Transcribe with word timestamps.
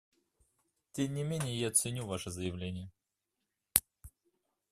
Тем 0.93 1.13
не 1.13 1.21
менее 1.23 1.55
я 1.59 1.69
ценю 1.69 2.07
ваше 2.07 2.31
заявление. 2.31 2.89